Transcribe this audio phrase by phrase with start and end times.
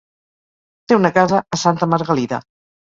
[0.87, 2.45] Té una casa a Santa Margalida.